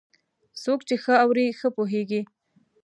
څوک 0.63 0.79
چې 0.87 0.95
ښه 1.03 1.13
اوري، 1.23 1.45
ښه 1.59 1.67
پوهېږي. 1.75 2.21